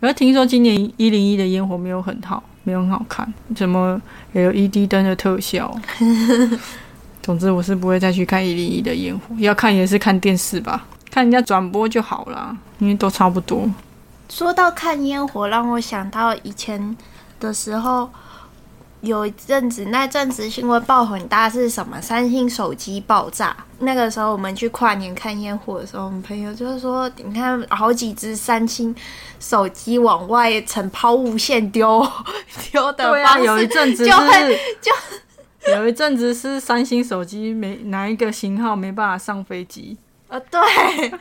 [0.01, 2.43] 而听说今年一零一的烟火没有很好。
[2.63, 4.01] 没有很好看，怎么
[4.33, 5.73] LED 灯的特效？
[7.21, 13.69] 总之，我是不会再去看一零一的烟火，要看也是看电视吧，看人家转播就好啦，因为都差不多。
[14.29, 16.97] 说到看烟火，让我想到以前
[17.39, 18.09] 的时候。
[19.03, 22.01] 有一阵子，那阵子新闻爆很大，是什么？
[22.01, 23.53] 三星手机爆炸。
[23.79, 28.95] 那个时候我们去跨年看烟火的时候，我们朋友就是说，你看好几只三星
[29.41, 32.01] 手机往外呈抛物线丢
[32.71, 34.09] 丢的方式，有一阵子是
[34.81, 39.97] 就有一阵子是三星手机没哪一个型号没办法上飞机。
[40.33, 40.59] 啊对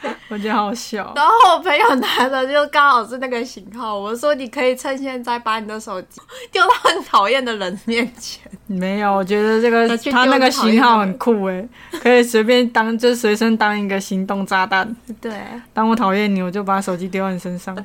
[0.30, 1.12] 我觉得好笑。
[1.14, 6.18] 然后我朋友拿的就刚好是那个型号我说你可以趁现在把你的手机
[6.50, 8.50] 丢到很讨厌的人面前。
[8.66, 11.68] 没有我觉得这个他那个型号很酷哎
[12.00, 15.30] 可以随便当就随身当一个行动炸弹对。
[15.74, 17.76] 当我讨厌你我就把手机丢到你身上。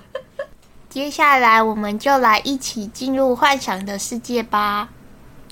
[0.88, 4.88] 接下来我们就来一起进入幻想的世界吧。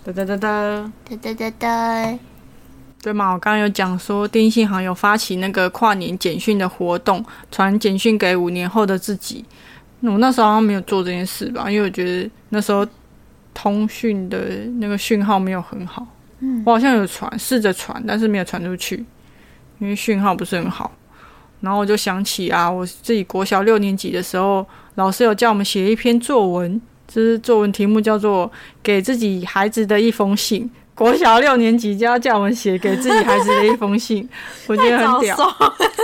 [0.05, 2.19] 噔噔噔噔噔噔噔
[3.05, 3.31] 对嘛？
[3.33, 9.45] 我刚刚有讲说，电信行有发起那个跨年简讯的活动，传简讯给五年后的自己。
[10.01, 12.83] 我那时候好像没有做这件事吧，因为我觉得那时候
[13.53, 16.03] 通讯的那个讯号没有很好。
[16.39, 19.05] 嗯我好像有传，试着传，但是没有传出去，
[19.77, 20.91] 因为讯号不是很好。
[21.61, 24.65] 然后我就想起啊，我自己国小六年级的时候，
[24.95, 28.47] 老师有叫我们写一篇作文，就是作文题目叫做
[28.81, 30.63] 《给自己孩子的一封信》。
[30.95, 34.27] 国小六年级就要叫我们写给自己孩子的一封信，
[34.67, 35.37] 我觉得很屌。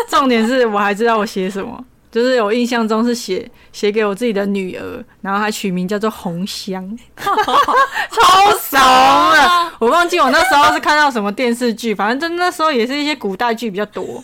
[0.10, 9.72] 重点是我还知道我写什么，就是我印象中是写写给我自己的女儿，然后还取名叫做红香， 超怂的。
[9.80, 14.22] 我忘记我那时候是看到什么电视剧，反正就那时候也是一些古代剧比较多。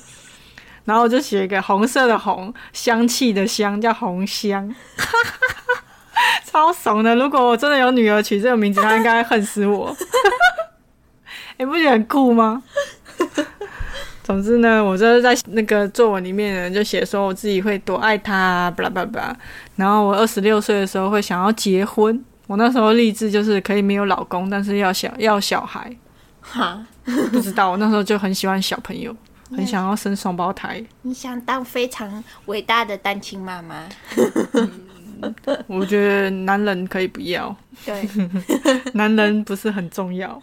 [0.84, 4.74] 然后我就写一个红色的红，香气的香，叫红香，
[6.46, 7.16] 超怂的。
[7.16, 9.96] 如果我真的有女儿取这个名字，她应该恨死我。
[11.58, 12.62] 你不觉得很酷吗？
[14.24, 19.38] 总之呢，我就是在那个作文里面呢，就写说我自己会多爱他，巴拉巴拉。
[19.76, 22.24] 然后我二十六岁的时候会想要结婚。
[22.46, 25.96] 我那时候立志就是可以没有老公，但是要小要小孩。
[26.41, 26.86] 哈，
[27.32, 29.15] 不知道我那时候就很喜欢小朋友。
[29.56, 33.88] 很想要生双胞胎，你想当非常伟大的单亲妈妈？
[35.67, 38.06] 我觉得男人可以不要，对，
[38.93, 40.38] 男人不是很重要。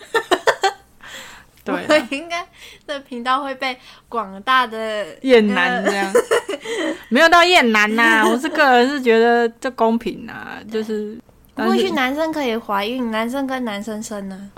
[1.64, 2.46] 对，应该
[2.86, 3.76] 这频道会被
[4.08, 6.12] 广大的厌男这样，
[7.08, 8.22] 没有到厌男呐。
[8.28, 11.18] 我是个人是觉得这公平啊，就是
[11.56, 14.50] 或许男生可以怀孕，男生跟男生生呢。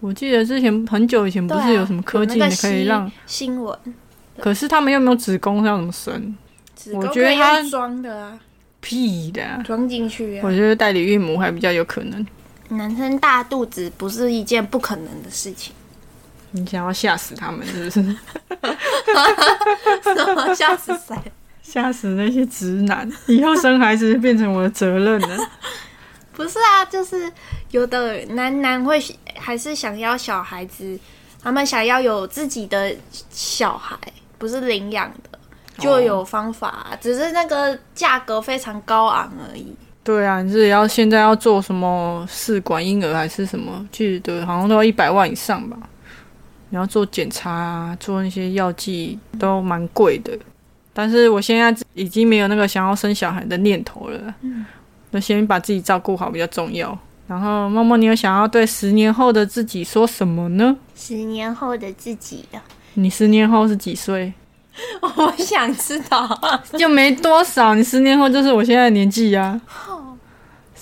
[0.00, 3.78] 我记得之前很久以前不是有什么科技可以让新闻，
[4.38, 6.36] 可是他们又没有子宫，要怎么生？
[6.94, 8.38] 我觉得他装的啊，
[8.80, 10.38] 屁的，啊装进去。
[10.38, 12.26] 啊我觉得代理孕母还比较有可能。
[12.68, 15.74] 男生大肚子不是一件不可能的事情。
[16.52, 18.02] 你想要吓死他们是不是？
[20.02, 21.16] 什么吓死谁？
[21.62, 23.08] 吓死那些直男！
[23.26, 25.48] 以后生孩子变成我的责任了。
[26.34, 27.30] 不是啊，就是
[27.70, 29.00] 有的男男会
[29.38, 30.98] 还是想要小孩子，
[31.42, 32.92] 他们想要有自己的
[33.30, 33.96] 小孩，
[34.38, 35.38] 不是领养的，
[35.78, 39.72] 就有方法，只是那个价格非常高昂而已。
[40.02, 43.86] 对啊，你是要现在要做什么试管婴儿还是什么？
[43.92, 45.76] 记得好像都要一百万以上吧。
[46.70, 50.36] 你要做检查啊，做那些药剂都蛮贵的。
[50.92, 54.34] 但是我现在已经没有那个想要生小孩的念头了。
[54.40, 54.64] 嗯。
[55.10, 56.96] 那先把自己照顾好比较重要。
[57.26, 60.76] 然后，默默，你有想要对十年后的自己说什么呢？
[60.96, 62.62] 十年后的自己啊，
[62.94, 64.32] 你十年后是几岁？
[65.02, 66.40] 我想知道，
[66.78, 67.74] 就没多少。
[67.74, 69.60] 你十年后就是我现在的年纪呀。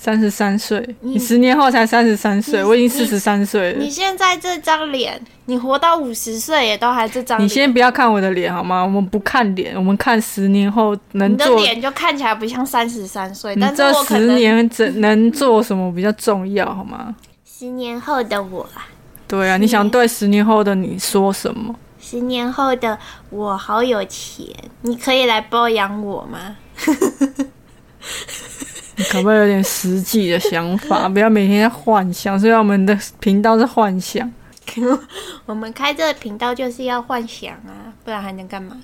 [0.01, 3.79] 三十三岁，你十年后才三十三岁，我已经四十三岁了。
[3.79, 7.37] 你现在这张脸，你活到五十岁也都还这张。
[7.43, 8.81] 你先不要看我的脸好吗？
[8.81, 11.47] 我们不看脸，我们看十年后能做。
[11.49, 17.13] 你的脸就看起来不像三十三岁，但这十年怎能做什么比较重要好吗？
[17.45, 18.87] 十年后的我啊。
[19.27, 21.75] 对啊，你想对十年后的你说什么？
[21.99, 22.97] 十年后的
[23.29, 24.45] 我好有钱，
[24.83, 26.55] 你可以来包养我吗？
[28.99, 31.07] 你可不可以有点实际的想法？
[31.09, 32.37] 不要每天在幻想。
[32.37, 34.29] 虽然我们的频道是幻想。
[35.47, 38.77] 我们开这个频道就是要幻想啊，不然还能干嘛？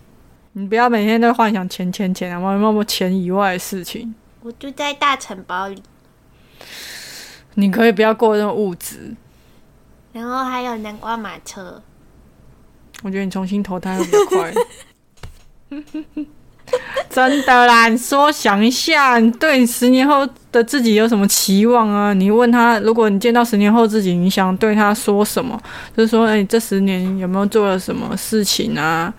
[0.54, 4.16] 你不要每天都幻想钱钱钱啊，没有没有钱以外的事情。
[4.42, 5.84] 我住在大城堡里。
[7.56, 9.14] 你可以不要过那么物质。
[10.14, 11.82] 然后还有南瓜马车。
[13.04, 14.54] 我觉得你重新投胎会比较快。
[17.10, 22.14] 真的啦，你说想一下，你对你十年后的自己有什么期望啊？
[22.14, 25.58] 你问他，如果你见到十年后自己，你想对他说什么？
[25.96, 29.14] 就是说，哎，这十年有没有做了什么事情啊？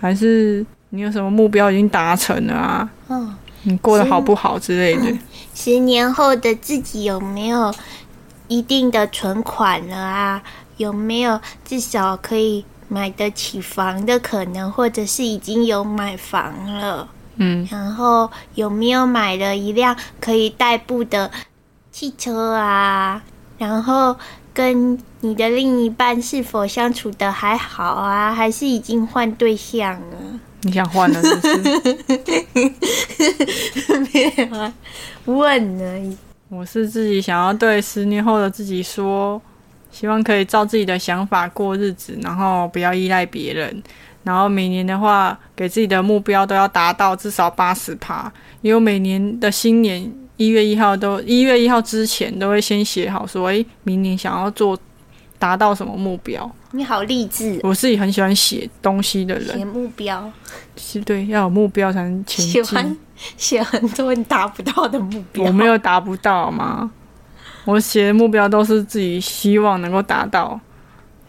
[0.00, 2.88] 还是你有什么目标已经达成了啊？
[3.08, 5.18] 嗯，你过得好不好之类的？
[5.54, 7.74] 十年后的自己有没有
[8.48, 10.42] 一定的存款了啊？
[10.76, 12.64] 有没有至少可以？
[12.92, 21.30] 买得起房的可能，或者是已经有买房了，嗯，然后有没有买了一辆可以代步的
[21.92, 23.22] 汽车啊？
[23.58, 24.16] 然后
[24.52, 28.34] 跟你的另一半是否相处的还好啊？
[28.34, 30.40] 还是已经换对象了？
[30.62, 31.56] 你想换了是不是？
[34.12, 34.74] 没有啊，
[35.26, 36.16] 问而已。
[36.48, 39.40] 我是自己想要对十年后的自己说。
[39.90, 43.82] 希望可以照自己的想法过日子，然后不要依赖别人。
[44.22, 48.30] 然后每年的话，给自己的目标都要达到至少八十趴。
[48.60, 54.78] 因为每年的新年一月一号都一月一号之前都会先写好，说诶，明年想要做
[55.38, 56.50] 达到什么目标。
[56.72, 57.58] 你好励志！
[57.62, 59.58] 我自己很喜欢写东西的人。
[59.58, 60.30] 写目标
[60.76, 62.62] 是对，要有目标才能前进。
[62.62, 62.96] 喜欢
[63.36, 65.44] 写很多你达不到的目标。
[65.46, 66.90] 我没有达不到吗？
[67.64, 70.58] 我写的目标都是自己希望能够达到，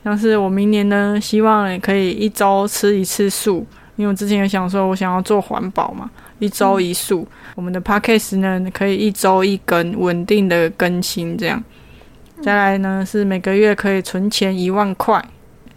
[0.03, 3.65] 像是我明年呢，希望也可以一周吃一次素，
[3.97, 6.09] 因为我之前有想说，我想要做环保嘛，
[6.39, 7.27] 一周一素。
[7.55, 11.61] 我们的 podcast 呢，可以一周一更，稳定的更新这样。
[12.41, 15.23] 再来呢，是每个月可以存钱一万块。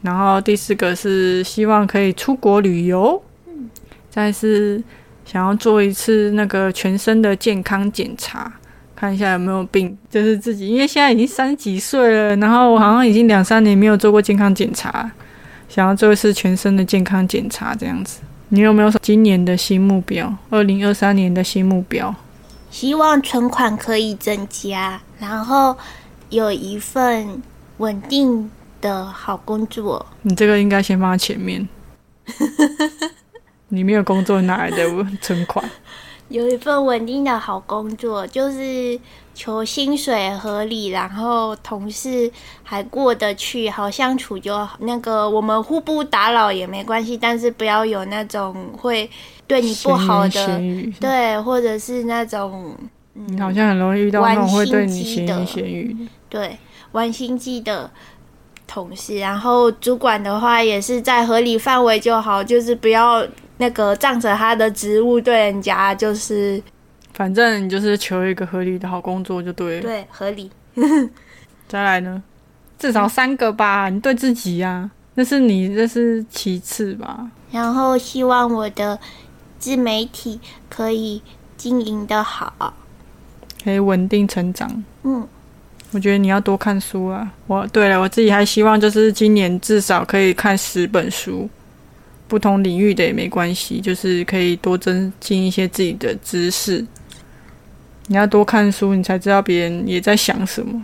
[0.02, 3.20] 然后第四个是希望可以出国旅游。
[4.08, 4.82] 再是
[5.24, 8.52] 想要做一次那个全身的健康检查。
[8.96, 15.10] 看一下有没有病，就是自己，因为现在已经三十几岁了，然后我好像已经两三年没有做过健康检查，
[15.68, 18.20] 想要做一次全身的健康检查这样子。
[18.50, 20.32] 你有没有今年的新目标？
[20.50, 22.14] 二零二三年的新目标？
[22.70, 25.76] 希望存款可以增加，然后
[26.30, 27.42] 有一份
[27.78, 30.06] 稳定的好工作。
[30.22, 31.68] 你这个应该先放在前面。
[33.68, 35.68] 你没有工作哪来的存款？
[36.28, 38.98] 有一份稳定的好工作，就是
[39.34, 42.30] 求薪水合理，然后同事
[42.62, 44.76] 还过得去，好相处就好。
[44.80, 49.08] 那个我们互不打扰也没关系，但是不要有那种会
[49.46, 50.60] 对你不好的，
[50.98, 52.74] 对，或者是那种
[53.12, 56.56] 你好像很容易遇到那种会对你闲言闲语，对，
[56.92, 57.90] 玩心机的
[58.66, 59.18] 同事。
[59.18, 63.24] 然后主管的话也是在合理范围就好，就是不要。
[63.58, 66.60] 那个仗着他的职务对人家就是，
[67.12, 69.82] 反正你就是求一个合理的好工作就对了。
[69.82, 70.50] 对，合理。
[71.68, 72.22] 再来呢，
[72.78, 73.88] 至少三个吧。
[73.88, 77.30] 你对自己呀，那是你，那是其次吧。
[77.52, 78.98] 然后希望我的
[79.58, 81.22] 自媒体可以
[81.56, 82.74] 经营的好，
[83.62, 84.84] 可以稳定成长。
[85.04, 85.26] 嗯，
[85.92, 87.32] 我觉得你要多看书啊。
[87.46, 91.48] 我对了，我自己还希望就是今年至少可以看十本书。
[92.26, 96.84] 不同领域的也没关系，就是可以多增进一些自己的知识。
[98.06, 100.82] 你要多看书，你才知道别人也在想什么，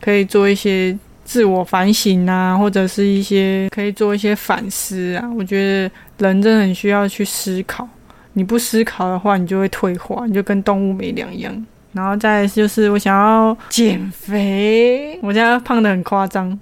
[0.00, 5.30] 可以做一些自我反省啊，或者是一些可以做一些反思啊。
[5.36, 7.88] 我觉得人真的很需要去思考，
[8.32, 11.66] 你不思考的话，你就会退化，你就跟动物没两样。
[11.92, 16.58] 然后再就是我想要减肥，我现在胖的很夸张。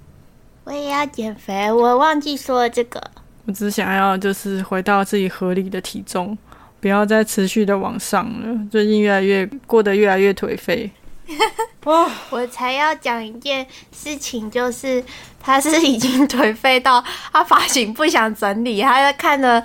[0.65, 3.01] 我也要减肥，我忘记说了这个。
[3.45, 6.37] 我只想要就是回到自己合理的体重，
[6.79, 8.57] 不要再持续的往上了。
[8.71, 10.91] 最近越来越过得越来越颓废。
[11.85, 15.03] 哦，我才要讲一件事情，就是
[15.39, 19.63] 他是已经颓废到他发型不想整理，他在看了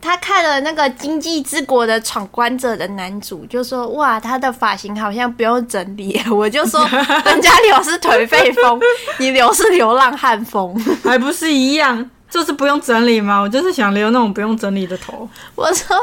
[0.00, 6.20] 他看了那个《经济之国》的闯关者的男主，就说哇，他的发型好像不用整理。
[6.30, 8.80] 我就说人家留是颓废风，
[9.18, 12.10] 你留是流浪汉风， 还不是一样？
[12.32, 13.38] 就是不用整理吗？
[13.38, 15.28] 我就是想留那种不用整理的头。
[15.54, 15.94] 我说，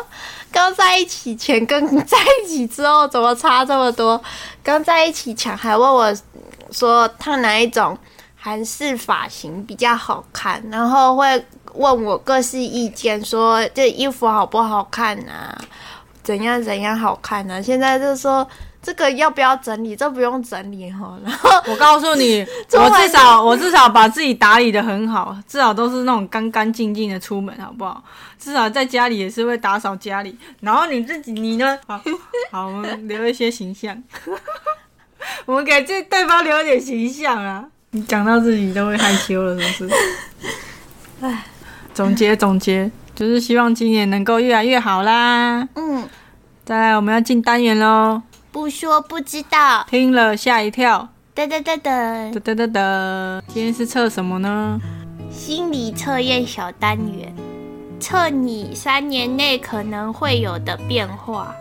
[0.51, 4.21] 刚在一起前跟在一起之后怎么差这么多？
[4.61, 6.15] 刚在一起前还问我
[6.69, 7.97] 说烫哪一种
[8.35, 15.57] 韩式发型比较好看，然后会问我各式意见，说这衣服好不好看啊？
[16.21, 17.63] 怎样怎样好看呢？
[17.63, 18.47] 现在就说。
[18.81, 19.95] 这个要不要整理？
[19.95, 21.19] 这不用整理哈。
[21.25, 28.03] 然后我告诉你， 我至少我至少把自己打理的很好，至少都是那种干干净净的出门，好不好？
[28.39, 30.37] 至少在家里也是会打扫家里。
[30.61, 31.77] 然后你自己你呢？
[31.85, 32.01] 好，
[32.51, 34.01] 好，我们留一些形象。
[35.45, 37.65] 我们给这对方留一点形象啊！
[37.91, 39.95] 你讲到自己都会害羞了，是不是？
[41.21, 41.43] 哎，
[41.93, 45.67] 总结总结，就是希望今年能够越来越好啦。
[45.75, 46.07] 嗯，
[46.63, 48.21] 再来我们要进单元喽。
[48.51, 51.07] 不说不知道，听了吓一跳。
[51.35, 54.79] 噔噔噔噔噔噔噔，今天是测什么呢？
[55.31, 57.31] 心理测验小单元，
[57.99, 61.53] 测你三年内可能会有的变化。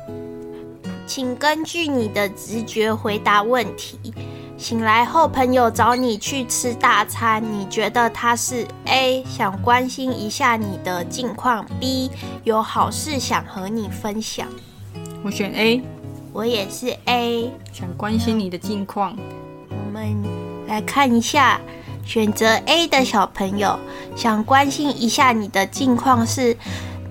[1.07, 3.99] 请根据你的直觉回答问题。
[4.57, 12.11] 醒来后，朋友找你去吃大餐，你觉得他是 A 想关心一下你的近况，B
[12.45, 14.49] 有好事想和你分享。
[15.22, 15.82] 我选 A。
[16.33, 19.16] 我也是 A，想关心你的近况。
[19.70, 20.16] 我们
[20.66, 21.61] 来看一下，
[22.05, 23.79] 选择 A 的小朋友
[24.14, 26.57] 想关心一下你的近况，是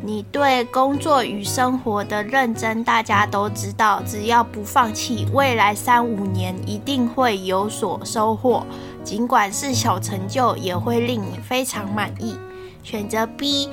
[0.03, 2.83] 你对工作与生活的认真。
[2.83, 8.65] 大家都知道，只要不放弃，未来三五年一定会有所收获。
[9.03, 12.35] 尽管是小成就，也会令你非常满意。
[12.83, 13.69] 选择 B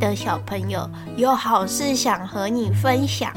[0.00, 3.32] 的小朋友有好事想和你分享。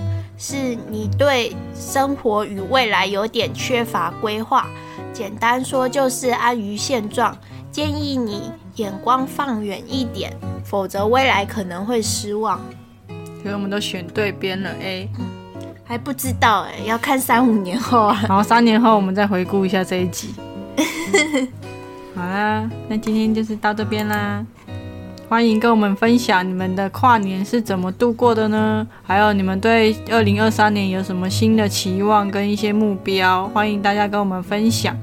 [0.46, 4.68] 是你对生活与未来有点缺乏规划，
[5.14, 7.34] 简单说就是安于现状。
[7.72, 10.34] 建议你眼光放远一点，
[10.66, 12.60] 否则未来可能会失望。
[13.42, 15.10] 所以我们都选对边了，A
[15.86, 18.26] 还不知道哎，要看三五年后啊。
[18.28, 20.36] 然后三年后我们再回顾一下这一集。
[22.14, 24.46] 好啦，那今天就是到这边啦。
[25.34, 28.88] 欢迎跟我们分享你们的跨年是怎么度过的呢？
[29.02, 33.48] 还有你们对二零二三年有什么新的期望跟一些目标？
[33.48, 34.96] 欢迎大家跟我们分享。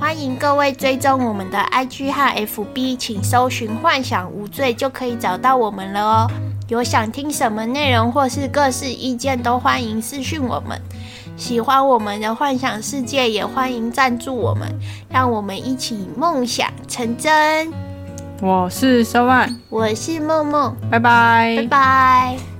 [0.00, 6.30] 欢迎各位追踪我们的 IG 和 FB，请搜寻“幻想无罪”就可以找到我们了哦。
[6.68, 10.80] 有想听什么内容或是各式意见，都欢迎私讯我们。
[11.36, 14.66] 喜欢我们的幻想世界，也欢迎赞助我们，
[15.10, 17.70] 让我们一起梦想成真。
[18.44, 19.26] 我是 s o
[19.70, 22.53] 我是梦梦，拜拜，拜拜。